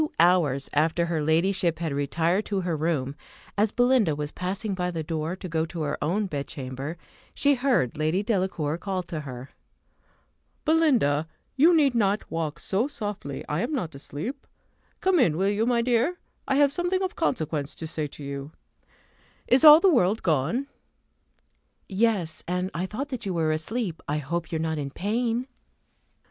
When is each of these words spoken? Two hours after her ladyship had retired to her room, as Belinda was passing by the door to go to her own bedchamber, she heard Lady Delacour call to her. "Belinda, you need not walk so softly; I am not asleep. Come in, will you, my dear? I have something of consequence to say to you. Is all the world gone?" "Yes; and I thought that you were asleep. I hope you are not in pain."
Two 0.03 0.11
hours 0.19 0.67
after 0.73 1.05
her 1.05 1.21
ladyship 1.21 1.77
had 1.77 1.93
retired 1.93 2.43
to 2.45 2.61
her 2.61 2.75
room, 2.75 3.13
as 3.55 3.71
Belinda 3.71 4.15
was 4.15 4.31
passing 4.31 4.73
by 4.73 4.89
the 4.89 5.03
door 5.03 5.35
to 5.35 5.47
go 5.47 5.63
to 5.67 5.83
her 5.83 5.95
own 6.03 6.25
bedchamber, 6.25 6.97
she 7.35 7.53
heard 7.53 7.95
Lady 7.99 8.23
Delacour 8.23 8.79
call 8.79 9.03
to 9.03 9.19
her. 9.19 9.51
"Belinda, 10.65 11.27
you 11.55 11.75
need 11.75 11.93
not 11.93 12.31
walk 12.31 12.59
so 12.59 12.87
softly; 12.87 13.45
I 13.47 13.61
am 13.61 13.73
not 13.73 13.93
asleep. 13.93 14.47
Come 15.01 15.19
in, 15.19 15.37
will 15.37 15.49
you, 15.49 15.67
my 15.67 15.83
dear? 15.83 16.17
I 16.47 16.55
have 16.55 16.71
something 16.71 17.03
of 17.03 17.15
consequence 17.15 17.75
to 17.75 17.85
say 17.85 18.07
to 18.07 18.23
you. 18.23 18.53
Is 19.45 19.63
all 19.63 19.79
the 19.79 19.87
world 19.93 20.23
gone?" 20.23 20.65
"Yes; 21.87 22.43
and 22.47 22.71
I 22.73 22.87
thought 22.87 23.09
that 23.09 23.27
you 23.27 23.35
were 23.35 23.51
asleep. 23.51 24.01
I 24.07 24.17
hope 24.17 24.51
you 24.51 24.55
are 24.55 24.67
not 24.67 24.79
in 24.79 24.89
pain." 24.89 25.45